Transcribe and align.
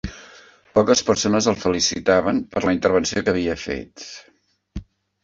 Poques 0.77 1.01
persones 1.09 1.49
el 1.51 1.57
felicitaven 1.63 2.39
per 2.55 2.63
la 2.65 2.73
intervenció 2.77 3.23
que 3.29 3.35
havia 3.35 3.55
fet. 3.65 4.07